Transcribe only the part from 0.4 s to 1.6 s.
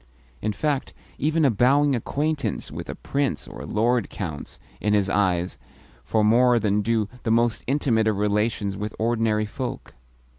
In fact, even a